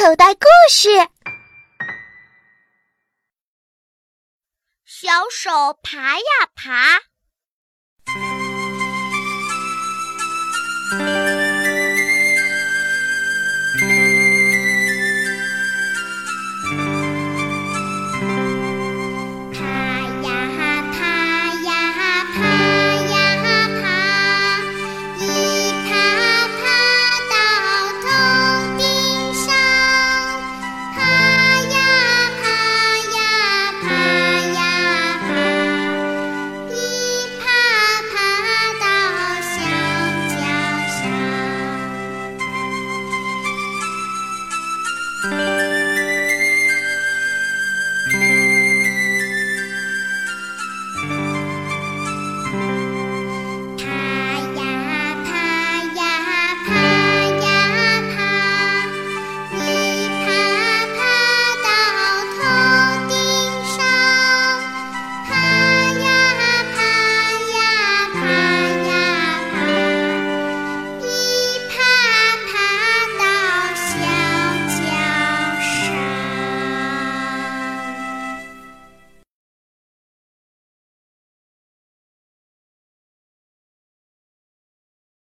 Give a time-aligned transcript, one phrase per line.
[0.00, 0.88] 口袋故事。
[4.86, 7.09] 小手爬呀爬。